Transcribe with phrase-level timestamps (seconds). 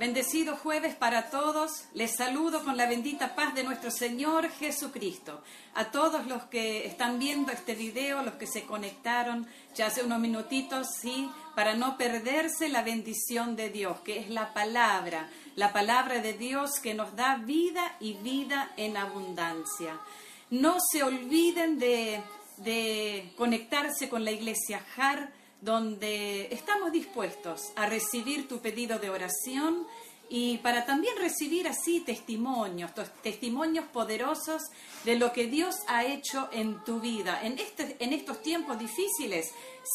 [0.00, 1.84] Bendecido jueves para todos.
[1.92, 5.42] Les saludo con la bendita paz de nuestro Señor Jesucristo.
[5.74, 10.18] A todos los que están viendo este video, los que se conectaron ya hace unos
[10.18, 16.22] minutitos, sí, para no perderse la bendición de Dios, que es la palabra, la palabra
[16.22, 20.00] de Dios que nos da vida y vida en abundancia.
[20.48, 22.22] No se olviden de,
[22.56, 29.86] de conectarse con la iglesia JAR donde estamos dispuestos a recibir tu pedido de oración
[30.28, 32.92] y para también recibir así testimonios,
[33.22, 34.62] testimonios poderosos
[35.04, 37.40] de lo que Dios ha hecho en tu vida.
[37.42, 39.50] En, este, en estos tiempos difíciles,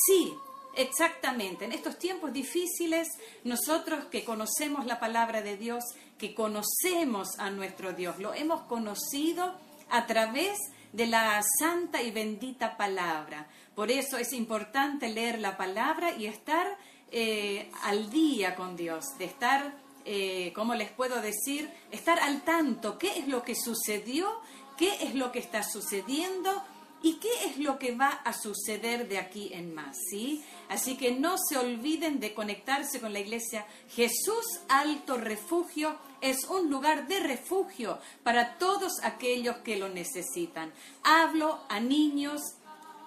[0.05, 0.33] sí,
[0.77, 3.07] Exactamente, en estos tiempos difíciles,
[3.45, 5.85] nosotros que conocemos la palabra de Dios,
[6.17, 9.55] que conocemos a nuestro Dios, lo hemos conocido
[9.89, 10.57] a través
[10.95, 13.47] de la santa y bendita palabra.
[13.75, 16.77] Por eso es importante leer la palabra y estar
[17.11, 19.75] eh, al día con Dios, de estar,
[20.05, 21.69] eh, ¿cómo les puedo decir?
[21.91, 24.39] Estar al tanto, qué es lo que sucedió,
[24.77, 26.63] qué es lo que está sucediendo
[27.03, 30.43] y qué es lo que va a suceder de aquí en más, ¿sí?
[30.69, 36.69] Así que no se olviden de conectarse con la iglesia Jesús Alto Refugio es un
[36.69, 40.71] lugar de refugio para todos aquellos que lo necesitan.
[41.03, 42.41] Hablo a niños,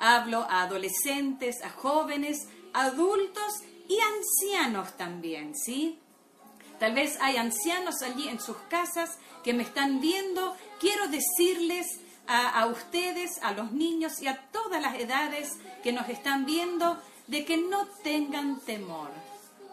[0.00, 5.98] Hablo a adolescentes, a jóvenes, adultos y ancianos también, ¿sí?
[6.78, 10.56] Tal vez hay ancianos allí en sus casas que me están viendo.
[10.78, 11.86] Quiero decirles
[12.28, 15.50] a, a, ustedes, a los niños y a todas las edades
[15.82, 19.10] que nos están viendo, de que no tengan temor.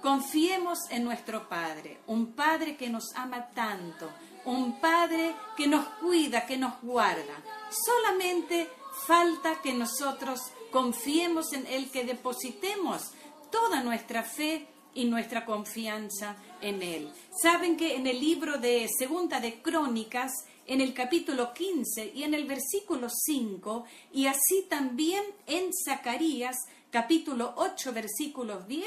[0.05, 4.07] Confiemos en nuestro Padre, un Padre que nos ama tanto,
[4.45, 7.41] un Padre que nos cuida, que nos guarda.
[7.71, 8.69] Solamente
[9.07, 13.13] falta que nosotros confiemos en Él, que depositemos
[13.49, 17.11] toda nuestra fe y nuestra confianza en Él.
[17.41, 20.31] Saben que en el libro de Segunda de Crónicas,
[20.67, 26.57] en el capítulo 15 y en el versículo 5, y así también en Zacarías,
[26.91, 28.85] capítulo 8, versículos 10,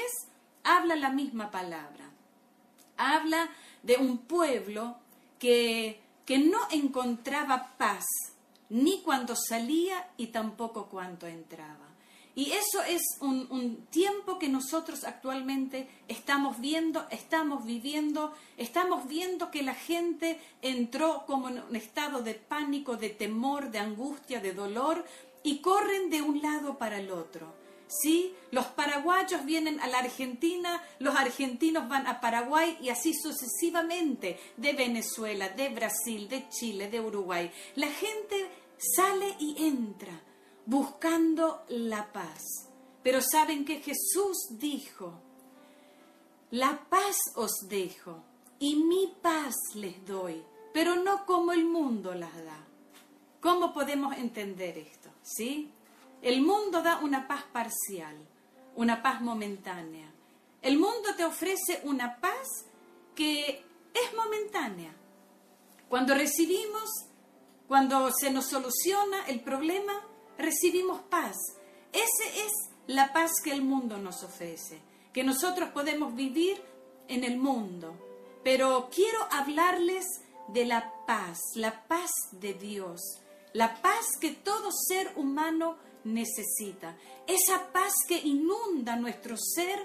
[0.63, 2.09] habla la misma palabra.
[2.97, 3.49] Habla
[3.83, 4.97] de un pueblo
[5.39, 8.05] que, que no encontraba paz
[8.69, 11.89] ni cuando salía y tampoco cuando entraba.
[12.35, 19.61] Y eso es un, tiempo que nosotros actualmente estamos viendo, estamos viviendo, estamos viendo que
[19.61, 25.05] la gente entró como en un estado de pánico, de temor, de angustia, de dolor,
[25.43, 27.53] y corren de un lado para el otro.
[27.89, 28.35] ¿Sí?
[28.51, 34.73] Los paraguayos vienen a la Argentina, los argentinos van a Paraguay y así sucesivamente, de
[34.73, 37.51] Venezuela, de Brasil, de Chile, de Uruguay.
[37.75, 40.21] La gente sale y entra
[40.65, 42.43] buscando la paz.
[43.01, 45.13] Pero saben que Jesús dijo,
[46.51, 48.23] la paz os dejo
[48.59, 52.65] y mi paz les doy, pero no como el mundo las da.
[53.39, 55.09] ¿Cómo podemos entender esto?
[55.23, 55.71] ¿Sí?
[56.21, 58.15] El mundo da una paz parcial,
[58.75, 60.11] una paz momentánea.
[60.61, 62.65] El mundo te ofrece una paz
[63.15, 63.63] que
[63.93, 64.93] es momentánea.
[65.87, 67.09] Cuando recibimos
[67.69, 69.93] cuando se nos soluciona el problema,
[70.39, 71.37] recibimos paz.
[71.93, 72.51] Esa es
[72.87, 74.81] la paz que el mundo nos ofrece,
[75.13, 76.59] que nosotros podemos vivir
[77.07, 77.93] en el mundo.
[78.43, 80.03] Pero quiero hablarles
[80.47, 82.99] de la paz, la paz de Dios,
[83.53, 85.77] la paz que todo ser humano
[86.13, 86.97] necesita,
[87.27, 89.79] esa paz que inunda nuestro ser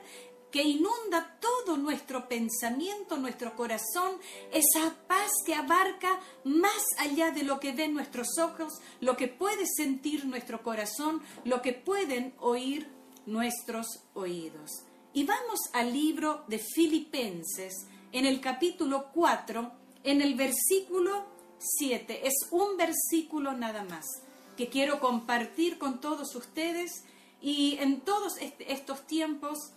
[0.55, 4.13] que inunda todo nuestro pensamiento, nuestro corazón,
[4.53, 9.65] esa paz que abarca más allá de lo que ven nuestros ojos, lo que puede
[9.67, 12.89] sentir nuestro corazón, lo que pueden oír
[13.27, 14.71] nuestros oídos.
[15.13, 17.75] Y vamos al libro de Filipenses,
[18.13, 19.73] en el capítulo 4,
[20.05, 21.27] en el versículo
[21.59, 22.29] 7.
[22.29, 24.05] Es un versículo nada más
[24.57, 27.05] que quiero compartir con todos ustedes
[27.41, 29.73] y en todos estos tiempos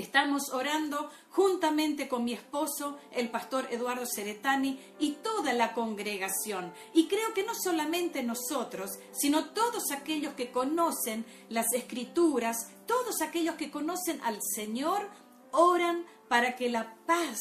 [0.00, 6.72] Estamos orando juntamente con mi esposo, el pastor Eduardo Ceretani y toda la congregación.
[6.94, 13.56] Y creo que no solamente nosotros, sino todos aquellos que conocen las escrituras, todos aquellos
[13.56, 15.06] que conocen al Señor,
[15.52, 17.38] oran para que la paz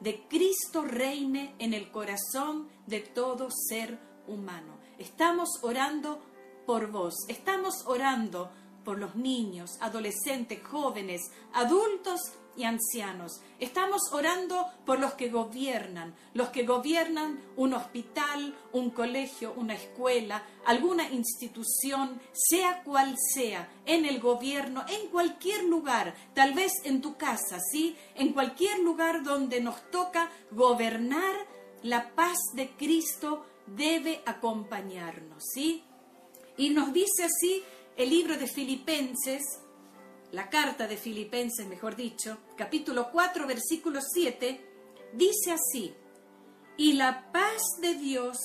[0.00, 4.81] de Cristo reine en el corazón de todo ser humano.
[4.98, 6.20] Estamos orando
[6.66, 8.50] por vos, estamos orando
[8.84, 11.22] por los niños, adolescentes, jóvenes,
[11.52, 12.20] adultos
[12.56, 13.40] y ancianos.
[13.58, 20.42] Estamos orando por los que gobiernan, los que gobiernan un hospital, un colegio, una escuela,
[20.66, 27.16] alguna institución, sea cual sea, en el gobierno, en cualquier lugar, tal vez en tu
[27.16, 27.96] casa, ¿sí?
[28.14, 31.34] En cualquier lugar donde nos toca gobernar,
[31.82, 35.84] la paz de Cristo debe acompañarnos, ¿sí?
[36.56, 37.62] Y nos dice así
[37.96, 39.42] el libro de Filipenses,
[40.32, 44.60] la carta de Filipenses, mejor dicho, capítulo 4, versículo 7,
[45.14, 45.94] dice así,
[46.76, 48.38] y la paz de Dios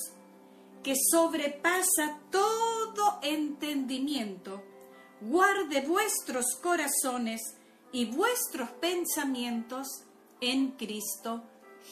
[0.82, 4.62] que sobrepasa todo entendimiento,
[5.20, 7.40] guarde vuestros corazones
[7.92, 9.88] y vuestros pensamientos
[10.40, 11.42] en Cristo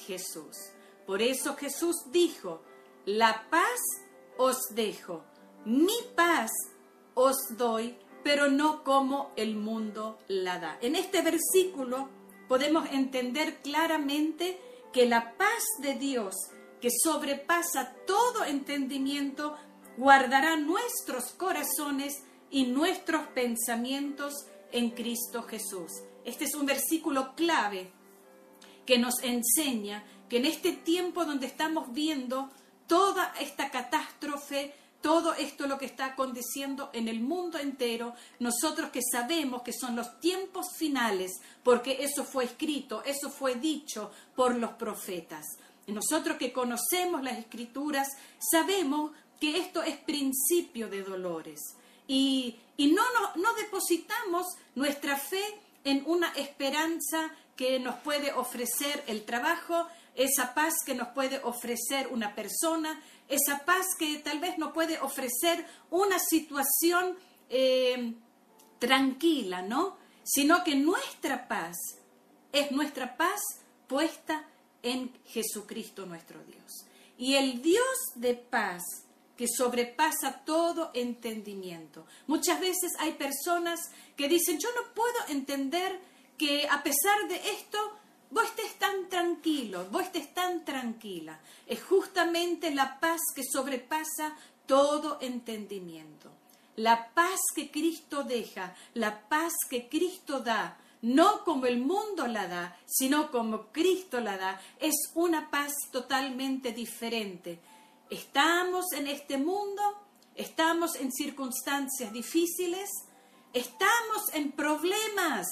[0.06, 0.56] Jesús.
[1.06, 2.62] Por eso Jesús dijo,
[3.06, 3.80] la paz
[4.36, 5.24] os dejo,
[5.64, 6.50] mi paz
[7.14, 10.78] os doy pero no como el mundo la da.
[10.80, 12.08] En este versículo
[12.48, 14.58] podemos entender claramente
[14.92, 16.34] que la paz de Dios,
[16.80, 19.56] que sobrepasa todo entendimiento,
[19.96, 24.34] guardará nuestros corazones y nuestros pensamientos
[24.72, 25.92] en Cristo Jesús.
[26.24, 27.92] Este es un versículo clave
[28.84, 32.50] que nos enseña que en este tiempo donde estamos viendo
[32.86, 39.00] toda esta catástrofe, todo esto lo que está aconteciendo en el mundo entero, nosotros que
[39.02, 44.72] sabemos que son los tiempos finales, porque eso fue escrito, eso fue dicho por los
[44.72, 45.44] profetas.
[45.86, 51.60] nosotros que conocemos las escrituras, sabemos que esto es principio de dolores.
[52.08, 55.44] Y, no, no, no depositamos nuestra fe
[55.84, 62.08] en una esperanza que nos puede ofrecer el trabajo, esa paz que nos puede ofrecer
[62.08, 67.16] una persona, esa paz que tal vez no puede ofrecer una situación
[67.48, 68.14] eh,
[68.78, 69.96] tranquila, ¿no?
[70.22, 71.76] Sino que nuestra paz
[72.52, 73.40] es nuestra paz
[73.86, 74.46] puesta
[74.82, 76.86] en Jesucristo nuestro Dios.
[77.18, 78.82] Y el Dios de paz
[79.36, 82.06] que sobrepasa todo entendimiento.
[82.26, 83.78] Muchas veces hay personas
[84.16, 86.00] que dicen, yo no puedo entender
[86.36, 87.78] que a pesar de esto
[88.30, 91.40] vos estés tan tranquilo, vos estés tan tranquila.
[91.66, 94.36] Es justamente la paz que sobrepasa
[94.66, 96.30] todo entendimiento.
[96.76, 102.48] La paz que Cristo deja, la paz que Cristo da, no como el mundo la
[102.48, 107.60] da, sino como Cristo la da, es una paz totalmente diferente.
[108.10, 109.82] Estamos en este mundo,
[110.34, 112.90] estamos en circunstancias difíciles,
[113.52, 115.46] estamos en problemas,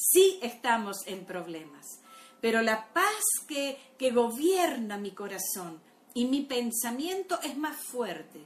[0.00, 2.00] sí estamos en problemas
[2.40, 5.80] pero la paz que, que gobierna mi corazón
[6.14, 8.40] y mi pensamiento es más fuerte.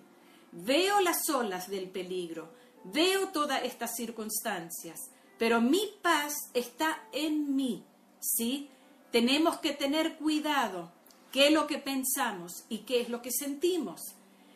[0.52, 2.52] Veo las olas del peligro,
[2.84, 4.98] veo todas estas circunstancias,
[5.38, 7.84] pero mi paz está en mí,
[8.20, 8.68] ¿sí?
[9.10, 10.92] Tenemos que tener cuidado
[11.32, 14.00] qué es lo que pensamos y qué es lo que sentimos.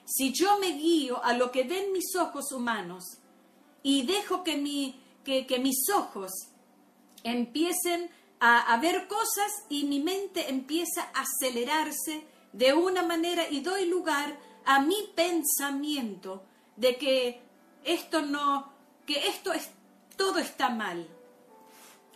[0.05, 3.05] Si yo me guío a lo que ven mis ojos humanos
[3.83, 6.49] y dejo que, mi, que, que mis ojos
[7.25, 8.11] empiecen
[8.41, 14.39] a, ver cosas y mi mente empieza a acelerarse de una manera y doy lugar
[14.65, 16.45] a mi pensamiento
[16.77, 17.43] de que
[17.85, 18.73] esto no,
[19.07, 19.71] que esto es,
[20.17, 21.09] todo está mal.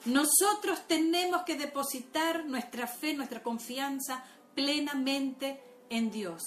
[0.04, 5.60] Nosotros tenemos que depositar nuestra fe, nuestra confianza plenamente
[5.90, 6.42] en Dios,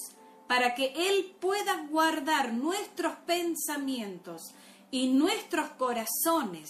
[0.48, 4.42] para que Él pueda guardar nuestros pensamientos
[4.92, 6.69] y nuestros corazones.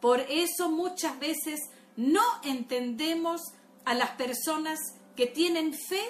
[0.00, 1.60] Por eso muchas veces
[1.96, 3.40] no entendemos
[3.84, 4.78] a las personas
[5.16, 6.02] que tienen fe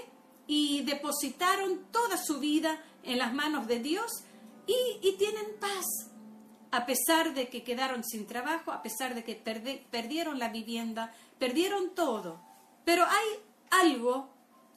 [0.46, 4.10] y depositaron toda su vida en las manos de Dios
[4.66, 5.86] y, tienen paz,
[6.70, 9.34] a pesar de que quedaron sin trabajo, a pesar de que
[9.90, 12.40] perdieron la vivienda, perdieron todo.
[12.84, 13.28] Pero hay
[13.70, 14.28] algo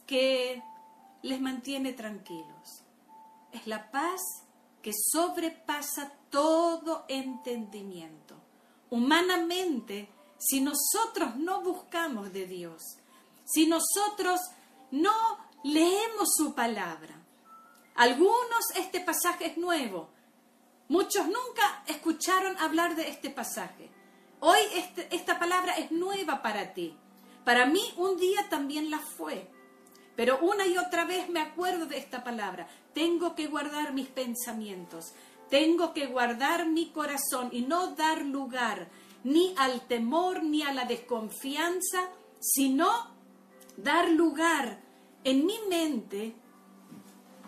[0.08, 0.62] que
[1.22, 2.84] les mantiene tranquilos.
[3.52, 4.22] Es la paz
[4.82, 8.43] que sobrepasa todo entendimiento.
[8.94, 10.08] Humanamente
[10.38, 13.00] si nosotros no buscamos de Dios,
[13.44, 14.40] si nosotros
[14.92, 15.12] no
[15.64, 17.20] leemos su palabra.
[17.96, 20.12] Algunos este pasaje es nuevo,
[20.90, 23.90] muchos nunca escucharon hablar de este pasaje.
[24.42, 26.96] Hoy este, esta palabra es nueva para ti.
[27.44, 29.50] Para mí un día también la fue.
[30.16, 32.68] Pero una y otra vez me acuerdo de esta palabra.
[32.94, 35.14] Tengo que guardar mis pensamientos.
[35.54, 38.90] Tengo que guardar mi corazón y no dar lugar
[39.24, 42.90] ni al temor ni a la desconfianza, sino
[43.78, 44.82] dar lugar
[45.24, 46.34] en mi mente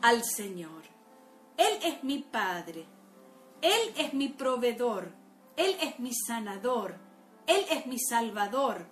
[0.04, 0.84] al Señor.
[1.58, 2.86] Él es mi Padre,
[3.60, 5.12] Él es mi proveedor,
[5.58, 7.00] Él es mi sanador,
[7.48, 8.86] Él es mi Salvador.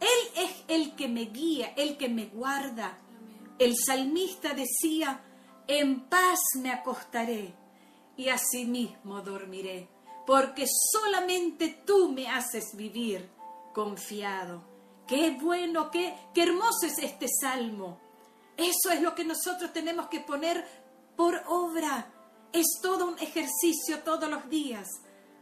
[0.00, 2.98] Él es el que me guía, el que me guarda.
[3.58, 5.22] El salmista decía,
[5.66, 7.60] en paz me acostaré
[8.16, 9.88] y asimismo dormiré,
[10.26, 13.28] porque solamente tú me haces vivir
[13.72, 14.62] confiado.
[15.06, 18.00] Qué bueno, qué, qué hermoso es este salmo.
[18.56, 20.64] Eso es lo que nosotros tenemos que poner
[21.16, 22.12] por obra.
[22.52, 24.88] Es todo un ejercicio todos los días.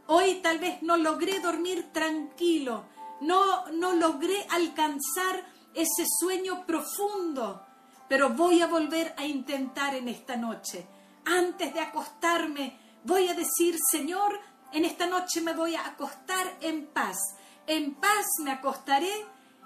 [0.06, 2.84] Hoy tal vez no logré dormir tranquilo,
[3.20, 7.64] no, no logré alcanzar ese sueño profundo,
[8.08, 10.84] pero voy a volver a intentar en esta noche.
[11.24, 14.38] Antes de acostarme, voy a decir, Señor,
[14.72, 17.18] en esta noche me voy a acostar en paz.
[17.66, 19.12] En paz me acostaré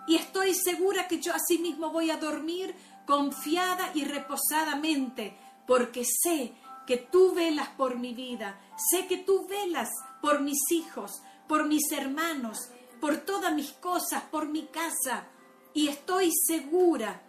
[0.06, 2.74] y estoy segura que yo así mismo voy a dormir
[3.06, 6.54] confiada y reposadamente, porque sé
[6.86, 11.90] que tú velas por mi vida, sé que tú velas por mis hijos, por mis
[11.92, 12.70] hermanos,
[13.00, 15.26] por todas mis cosas, por mi casa,
[15.72, 17.22] y estoy segura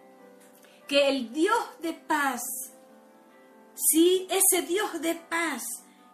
[0.88, 2.42] que el Dios de paz,
[3.76, 5.64] sí, ese Dios de paz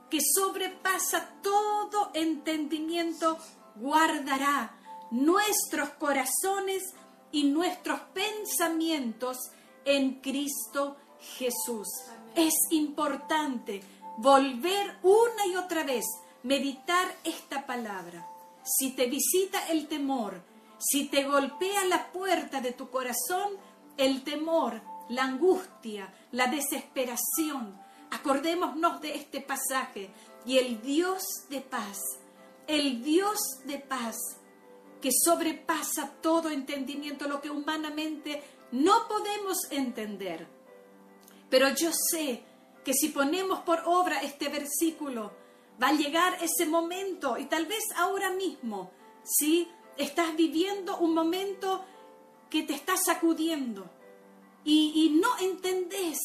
[0.09, 3.37] que sobrepasa todo entendimiento,
[3.75, 4.75] guardará
[5.11, 6.83] nuestros corazones
[7.31, 9.37] y nuestros pensamientos
[9.85, 10.97] en Cristo
[11.37, 11.87] Jesús.
[12.35, 13.81] Es importante
[14.17, 16.05] volver una y otra vez,
[16.43, 18.27] meditar esta palabra.
[18.63, 20.41] Si te visita el temor,
[20.77, 23.53] si te golpea la puerta de tu corazón,
[23.97, 27.77] el temor, la angustia, la desesperación,
[28.11, 30.09] acordémonos de este pasaje.
[30.45, 31.99] Y el Dios de paz,
[32.65, 34.17] el Dios de paz
[35.01, 38.41] que sobrepasa todo entendimiento, lo que humanamente
[38.71, 40.47] no podemos entender.
[41.49, 42.43] Pero yo sé
[42.83, 45.33] que si ponemos por obra este versículo,
[45.81, 48.91] va a llegar ese momento y tal vez ahora mismo,
[49.23, 51.83] si estás viviendo un momento
[52.49, 53.89] que te está sacudiendo
[54.63, 56.19] y, no entendés,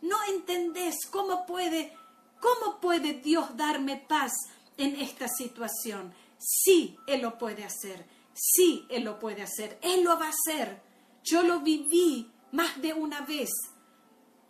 [0.00, 1.96] no entendés cómo puede,
[2.40, 4.32] cómo puede Dios darme paz
[4.76, 6.14] en esta situación.
[6.38, 8.06] Sí, Él lo puede hacer.
[8.34, 9.78] Sí, Él lo puede hacer.
[9.82, 10.82] Él lo va a hacer.
[11.22, 13.50] Yo lo viví más de una vez.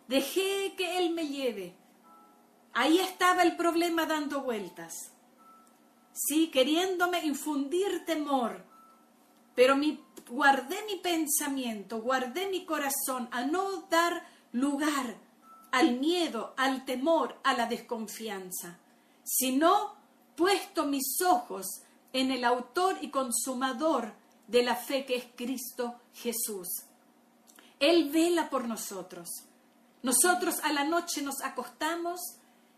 [0.07, 1.75] Dejé que Él me lleve.
[2.73, 5.13] Ahí estaba el problema dando vueltas.
[6.13, 8.63] Sí, queriéndome infundir temor.
[9.55, 15.17] Pero mi, guardé mi pensamiento, guardé mi corazón a no dar lugar
[15.71, 18.77] al miedo, al temor, a la desconfianza,
[19.23, 19.95] sino
[20.35, 21.65] puesto mis ojos
[22.13, 24.13] en el autor y consumador
[24.47, 26.67] de la fe que es Cristo Jesús.
[27.79, 29.29] Él vela por nosotros.
[30.03, 32.19] Nosotros a la noche nos acostamos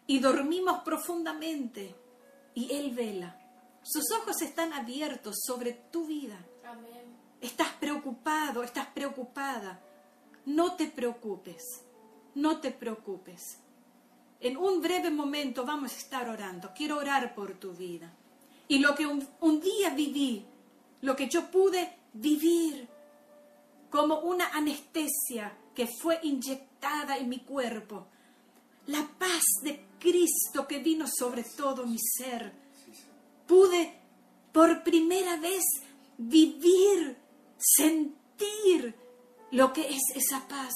[0.07, 1.95] y dormimos profundamente
[2.53, 3.39] y Él vela.
[3.83, 6.37] Sus ojos están abiertos sobre tu vida.
[7.45, 9.79] Estás preocupado, estás preocupada.
[10.47, 11.61] No te preocupes,
[12.33, 13.59] no te preocupes.
[14.39, 16.71] En un breve momento vamos a estar orando.
[16.75, 18.11] Quiero orar por tu vida.
[18.67, 20.43] Y lo que un, día viví,
[21.01, 22.87] lo que yo pude vivir
[23.91, 28.07] como una anestesia que fue inyectada en mi cuerpo,
[28.87, 32.51] la paz de Cristo que vino sobre todo mi ser,
[33.45, 34.01] pude
[34.51, 35.63] por primera vez
[36.17, 37.24] vivir,
[37.57, 38.95] sentir
[39.51, 40.73] lo que es esa paz.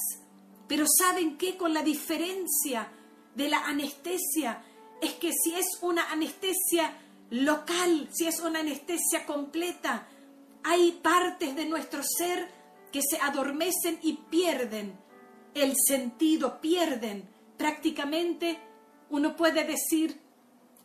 [0.66, 1.56] Pero ¿saben qué?
[1.56, 2.90] Con la diferencia
[3.34, 4.62] de la anestesia,
[5.00, 6.96] es que si es una anestesia
[7.30, 10.08] local, si es una anestesia completa.
[10.62, 12.48] Hay partes de nuestro ser
[12.92, 14.98] que se adormecen y pierden
[15.54, 18.58] el sentido, pierden prácticamente,
[19.10, 20.20] uno puede decir,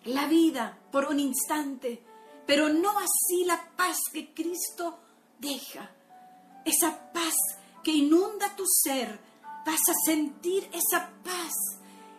[0.05, 2.03] la vida por un instante,
[2.45, 4.99] pero no así la paz que Cristo
[5.39, 5.89] deja.
[6.65, 7.35] Esa paz
[7.83, 9.19] que inunda tu ser,
[9.65, 11.53] vas a sentir esa paz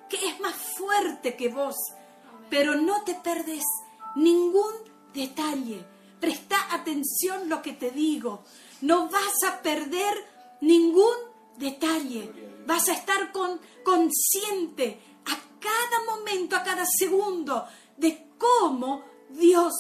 [0.09, 1.75] que es más fuerte que vos,
[2.49, 3.65] pero no te perdes
[4.15, 4.73] ningún
[5.13, 5.85] detalle.
[6.21, 8.45] Presta atención lo que te digo.
[8.81, 10.15] No vas a perder
[10.61, 11.17] ningún
[11.57, 12.33] detalle.
[12.67, 19.73] Vas a estar con, consciente a cada momento, a cada segundo, de cómo Dios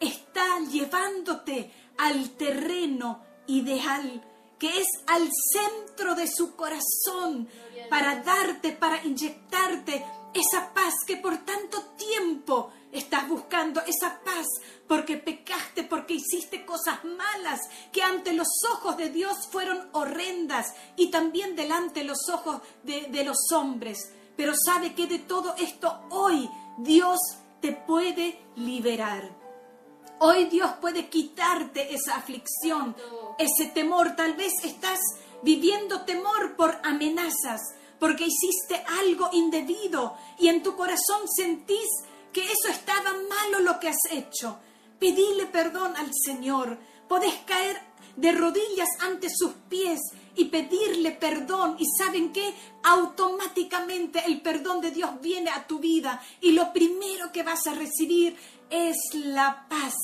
[0.00, 4.24] está llevándote al terreno ideal,
[4.58, 7.48] que es al centro de su corazón,
[7.90, 14.46] para darte, para inyectarte esa paz que por tanto tiempo Estás buscando esa paz
[14.86, 17.60] porque pecaste, porque hiciste cosas malas
[17.92, 23.02] que ante los ojos de Dios fueron horrendas y también delante de los ojos de,
[23.10, 23.98] de los hombres.
[24.36, 27.18] Pero sabe que de todo esto hoy Dios
[27.60, 29.36] te puede liberar.
[30.20, 32.96] Hoy Dios puede quitarte esa aflicción,
[33.38, 34.16] ese temor.
[34.16, 34.98] Tal vez estás
[35.42, 37.60] viviendo temor por amenazas,
[38.00, 41.88] porque hiciste algo indebido y en tu corazón sentís
[42.32, 44.58] que eso estaba malo lo que has hecho.
[44.98, 46.76] Pedile perdón al Señor.
[47.08, 47.80] Podés caer
[48.16, 50.00] de rodillas ante sus pies
[50.34, 51.76] y pedirle perdón.
[51.78, 57.30] Y saben que automáticamente el perdón de Dios viene a tu vida y lo primero
[57.32, 58.36] que vas a recibir
[58.70, 59.94] es la paz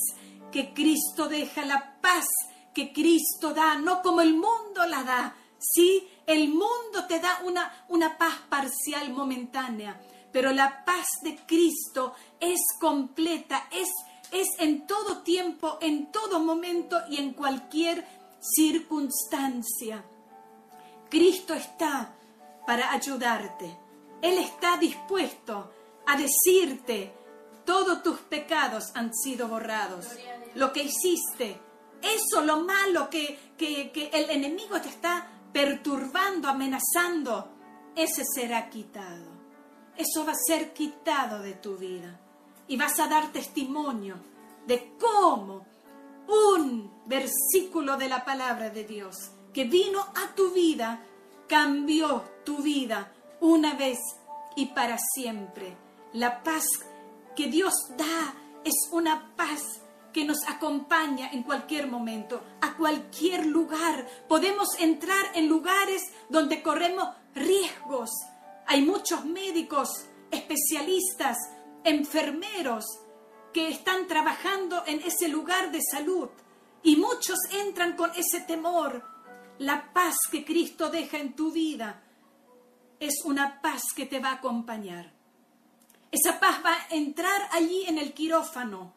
[0.51, 2.25] que Cristo deja, la paz
[2.73, 5.35] que Cristo da, no como el mundo la da.
[5.57, 9.99] Sí, el mundo te da una, una paz parcial, momentánea,
[10.31, 13.89] pero la paz de Cristo es completa, es,
[14.31, 18.05] es en todo tiempo, en todo momento y en cualquier
[18.39, 20.03] circunstancia.
[21.09, 22.13] Cristo está
[22.65, 23.77] para ayudarte.
[24.21, 25.71] Él está dispuesto
[26.05, 27.14] a decirte,
[27.65, 30.07] todos tus pecados han sido borrados.
[30.55, 31.59] Lo que hiciste,
[32.01, 37.49] eso, lo malo que, que, que el enemigo te está perturbando, amenazando,
[37.95, 39.35] ese será quitado.
[39.97, 42.19] Eso va a ser quitado de tu vida.
[42.67, 44.15] Y vas a dar testimonio
[44.65, 45.65] de cómo
[46.27, 49.15] un versículo de la palabra de Dios
[49.53, 51.01] que vino a tu vida
[51.47, 53.99] cambió tu vida una vez
[54.55, 55.77] y para siempre.
[56.13, 56.65] La paz
[57.35, 59.81] que Dios da es una paz
[60.13, 64.07] que nos acompaña en cualquier momento, a cualquier lugar.
[64.29, 68.09] Podemos entrar en lugares donde corremos riesgos.
[68.65, 71.37] Hay muchos médicos, especialistas,
[71.83, 72.85] enfermeros
[73.53, 76.29] que están trabajando en ese lugar de salud
[76.81, 79.03] y muchos entran con ese temor.
[79.59, 82.03] La paz que Cristo deja en tu vida
[82.99, 85.14] es una paz que te va a acompañar.
[86.15, 88.93] Esa paz va a entrar allí en el quirófano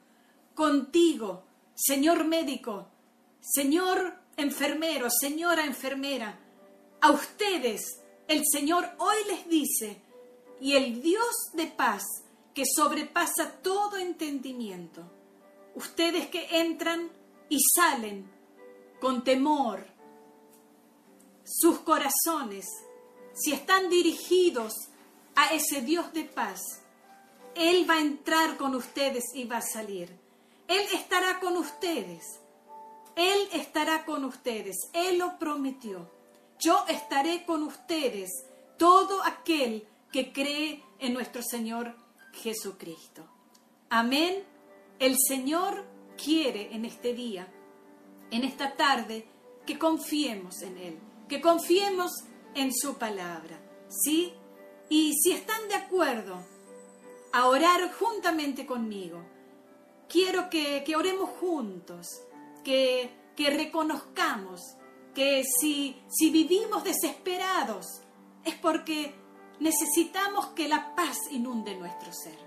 [0.54, 1.42] contigo,
[1.74, 2.86] señor médico,
[3.40, 6.38] señor enfermero, señora enfermera.
[7.00, 10.00] A ustedes el Señor hoy les dice,
[10.60, 12.04] y el Dios de paz
[12.54, 15.02] que sobrepasa todo entendimiento,
[15.74, 17.10] ustedes que entran
[17.48, 18.30] y salen
[19.00, 19.84] con temor,
[21.44, 22.66] sus corazones,
[23.34, 24.72] si están dirigidos
[25.34, 26.60] a ese Dios de paz,
[27.58, 30.08] Él va a entrar con ustedes y va a salir.
[30.68, 32.22] Él estará con ustedes.
[33.16, 34.76] Él estará con ustedes.
[34.92, 36.08] Él lo prometió.
[36.60, 38.30] Yo estaré con ustedes,
[38.76, 41.96] todo aquel que cree en nuestro Señor
[42.32, 43.26] Jesucristo.
[43.90, 44.44] Amén.
[45.00, 45.84] El Señor
[46.16, 47.52] quiere en este día,
[48.30, 49.26] en esta tarde,
[49.66, 52.12] que confiemos en Él, que confiemos
[52.54, 53.60] en su palabra.
[53.88, 54.32] ¿Sí?
[54.88, 56.57] Y si están de acuerdo
[57.38, 59.24] a orar juntamente conmigo,
[60.08, 62.06] quiero que, oremos juntos,
[62.64, 64.60] que, que reconozcamos
[65.14, 67.86] que si, si vivimos desesperados
[68.44, 69.14] es porque
[69.60, 72.38] necesitamos que la paz inunde nuestro ser,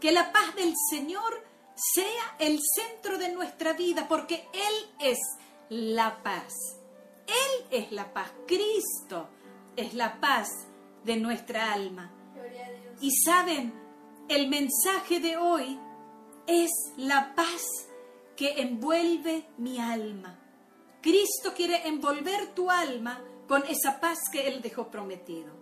[0.00, 1.42] que la paz del Señor
[1.74, 5.18] sea el centro de nuestra vida, porque Él es
[5.70, 6.52] la paz.
[7.26, 9.30] Él es la paz, Cristo
[9.76, 10.48] es la paz
[11.04, 12.12] de nuestra alma.
[13.00, 13.85] Y saben,
[14.28, 15.78] el mensaje de hoy
[16.46, 17.62] es la paz
[18.36, 20.38] que envuelve mi alma.
[21.00, 25.52] Cristo quiere envolver tu alma con esa paz que Él dejó prometido.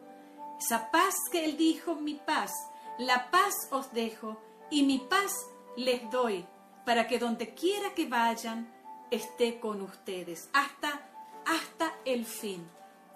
[0.59, 2.50] Esa paz que Él dijo, mi paz,
[2.98, 5.33] la paz os dejo y mi paz
[5.77, 6.46] les doy
[6.87, 8.72] para que donde quiera que vayan
[9.11, 11.09] esté con ustedes hasta,
[11.46, 12.66] hasta el fin.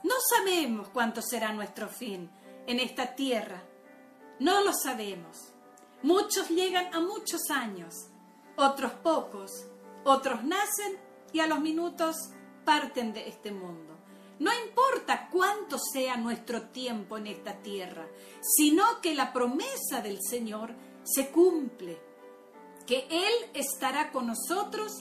[0.02, 2.30] No sabemos cuánto será nuestro fin
[2.66, 3.62] en esta tierra.
[4.40, 5.52] No lo sabemos.
[6.02, 7.94] Muchos llegan a muchos años,
[8.56, 9.50] otros pocos,
[10.04, 10.96] otros nacen
[11.32, 12.16] y a los minutos
[12.64, 13.96] parten de este mundo.
[14.38, 18.06] No importa cuánto sea nuestro tiempo en esta tierra,
[18.40, 20.72] sino que la promesa del Señor
[21.02, 21.98] se cumple,
[22.86, 24.92] que Él estará con nosotros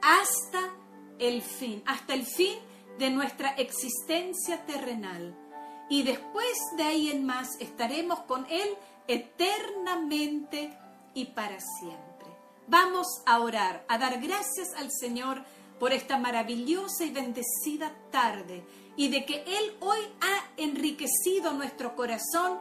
[0.00, 0.72] hasta
[1.18, 2.58] el fin, hasta el fin
[2.98, 5.36] de nuestra existencia terrenal.
[5.88, 8.68] Y después de ahí en más estaremos con Él
[9.06, 10.76] eternamente
[11.14, 12.28] y para siempre.
[12.66, 15.42] Vamos a orar, a dar gracias al Señor
[15.78, 18.64] por esta maravillosa y bendecida tarde
[18.96, 22.58] y de que Él hoy ha enriquecido nuestro corazón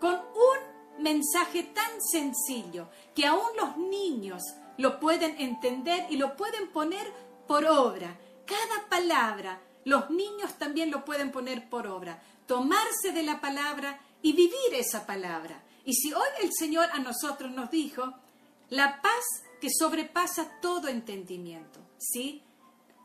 [0.00, 4.42] con un mensaje tan sencillo que aún los niños
[4.76, 7.10] lo pueden entender y lo pueden poner
[7.46, 8.18] por obra.
[8.44, 12.20] Cada palabra, los niños también lo pueden poner por obra.
[12.46, 15.62] Tomarse de la palabra y vivir esa palabra.
[15.84, 18.14] Y si hoy el Señor a nosotros nos dijo,
[18.70, 19.24] la paz
[19.60, 22.42] que sobrepasa todo entendimiento, ¿sí?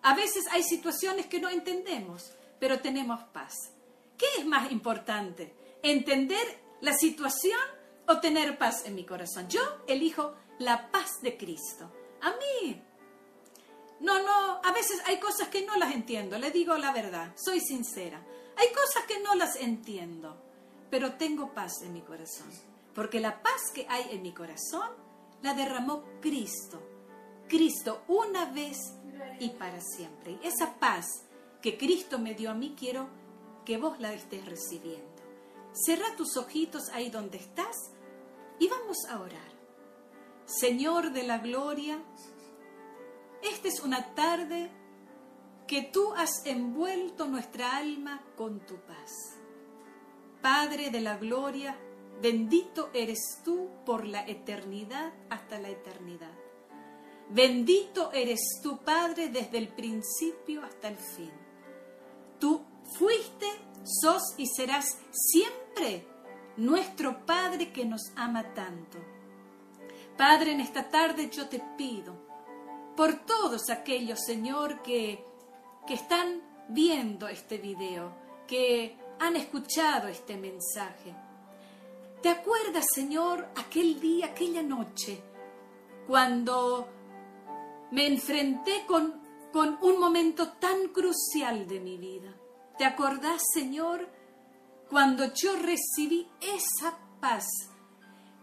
[0.03, 3.53] A veces hay situaciones que no entendemos, pero tenemos paz.
[4.17, 5.53] ¿Qué es más importante?
[5.83, 7.59] ¿Entender la situación
[8.07, 9.47] o tener paz en mi corazón?
[9.47, 11.91] Yo elijo la paz de Cristo.
[12.21, 12.81] A mí.
[13.99, 17.59] No, no, a veces hay cosas que no las entiendo, le digo la verdad, soy
[17.59, 18.23] sincera.
[18.61, 20.37] Hay cosas que no las entiendo,
[20.91, 22.47] pero tengo paz en mi corazón,
[22.93, 24.87] porque la paz que hay en mi corazón
[25.41, 26.79] la derramó Cristo.
[27.47, 28.77] Cristo una vez
[29.39, 30.37] y para siempre.
[30.43, 31.07] Y esa paz
[31.59, 33.07] que Cristo me dio a mí, quiero
[33.65, 35.09] que vos la estés recibiendo.
[35.73, 37.75] Cerra tus ojitos ahí donde estás
[38.59, 39.51] y vamos a orar.
[40.45, 41.99] Señor de la gloria,
[43.41, 44.69] esta es una tarde
[45.71, 49.37] que tú has envuelto nuestra alma con tu paz.
[50.41, 51.77] Padre de la gloria,
[52.21, 56.33] bendito eres tú por la eternidad hasta la eternidad.
[57.29, 61.31] Bendito eres tú, Padre, desde el principio hasta el fin.
[62.37, 62.65] Tú
[62.97, 63.47] fuiste,
[63.85, 66.05] sos y serás siempre
[66.57, 68.97] nuestro Padre que nos ama tanto.
[70.17, 72.13] Padre, en esta tarde yo te pido
[72.97, 75.30] por todos aquellos, Señor, que,
[75.85, 78.13] que están viendo este video,
[78.47, 81.13] que han escuchado este mensaje.
[82.21, 85.21] ¿Te acuerdas, Señor, aquel día, aquella noche,
[86.07, 86.87] cuando
[87.91, 92.33] me enfrenté con, con un momento tan crucial de mi vida?
[92.77, 94.07] ¿Te acordás, Señor,
[94.89, 97.45] cuando yo recibí esa paz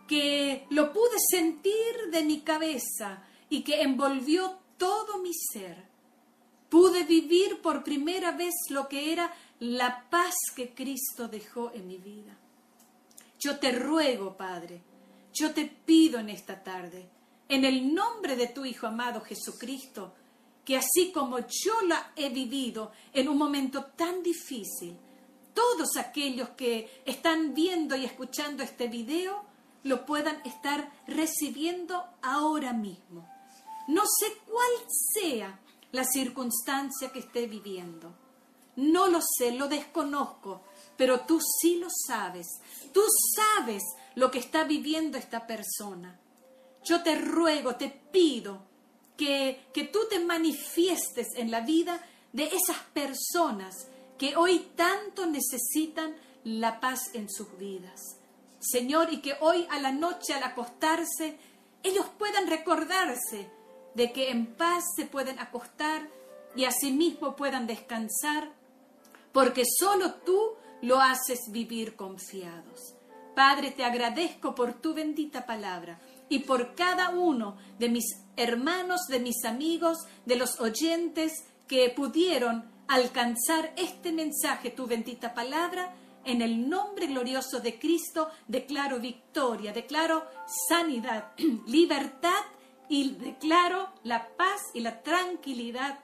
[0.07, 5.88] que lo pude sentir de mi cabeza y que envolvió todo mi ser?
[6.69, 11.97] Pude vivir por primera vez lo que era la paz que Cristo dejó en mi
[11.97, 12.37] vida.
[13.39, 14.83] Yo te ruego, Padre,
[15.33, 17.09] yo te pido en esta tarde,
[17.49, 20.15] en el nombre de tu Hijo amado Jesucristo,
[20.65, 24.99] que así como yo la he vivido en un momento tan difícil,
[25.55, 29.45] todos aquellos que están viendo y escuchando este video
[29.85, 33.29] lo puedan estar recibiendo ahora mismo.
[33.89, 34.71] No sé cuál
[35.15, 35.59] sea
[35.93, 38.15] la circunstancia que esté viviendo.
[38.77, 40.63] No lo sé, lo desconozco,
[40.97, 42.47] pero tú sí lo sabes.
[42.93, 43.03] Tú
[43.35, 43.83] sabes
[44.15, 46.19] lo que está viviendo esta persona.
[46.85, 48.63] Yo te ruego, te pido
[49.17, 52.01] que, que tú te manifiestes en la vida
[52.33, 58.01] de esas personas que hoy tanto necesitan la paz en sus vidas.
[58.61, 61.39] Señor, y que hoy a la noche al acostarse,
[61.83, 63.51] ellos puedan recordarse
[63.99, 66.09] de que en paz se pueden acostar
[66.55, 68.53] y asimismo puedan descansar,
[69.33, 72.95] porque solo tú lo haces vivir confiados.
[73.35, 78.05] Padre, te agradezco por tu bendita palabra y por cada uno de mis
[78.37, 81.33] hermanos, de mis amigos, de los oyentes
[81.67, 85.93] que pudieron alcanzar este mensaje, tu bendita palabra.
[86.25, 90.25] En el nombre glorioso de Cristo declaro victoria, declaro
[90.69, 91.33] sanidad,
[91.67, 92.45] libertad
[92.89, 96.01] y declaro la paz y la tranquilidad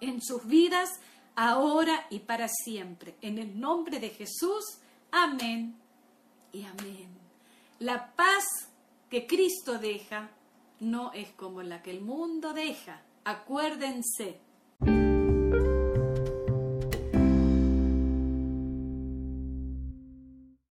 [0.00, 0.90] en sus vidas
[1.34, 3.14] ahora y para siempre.
[3.20, 4.78] En el nombre de Jesús,
[5.10, 5.76] amén
[6.52, 7.08] y amén.
[7.78, 8.44] La paz
[9.10, 10.30] que Cristo deja
[10.80, 13.02] no es como la que el mundo deja.
[13.24, 14.40] Acuérdense.